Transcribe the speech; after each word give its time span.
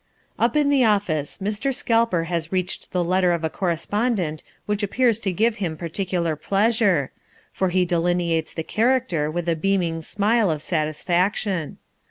Up 0.39 0.55
in 0.55 0.69
the 0.69 0.83
office 0.83 1.37
Mr. 1.37 1.71
Scalper 1.71 2.23
has 2.23 2.51
reached 2.51 2.91
the 2.91 3.03
letter 3.03 3.31
of 3.33 3.43
a 3.43 3.51
correspondent 3.51 4.41
which 4.65 4.81
appears 4.81 5.19
to 5.19 5.31
give 5.31 5.57
him 5.57 5.77
particular 5.77 6.35
pleasure, 6.35 7.11
for 7.53 7.69
he 7.69 7.85
delineates 7.85 8.51
the 8.51 8.63
character 8.63 9.29
with 9.29 9.47
a 9.47 9.55
beaming 9.55 10.01
smile 10.01 10.49
of 10.49 10.63
satisfaction. 10.63 11.77